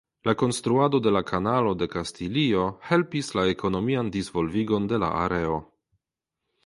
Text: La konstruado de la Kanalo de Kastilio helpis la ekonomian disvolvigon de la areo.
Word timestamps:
La 0.27 0.33
konstruado 0.41 0.99
de 1.07 1.11
la 1.15 1.21
Kanalo 1.31 1.73
de 1.81 1.87
Kastilio 1.95 2.63
helpis 2.87 3.29
la 3.41 3.45
ekonomian 3.53 4.11
disvolvigon 4.17 4.89
de 4.95 5.01
la 5.05 5.11
areo. 5.23 5.65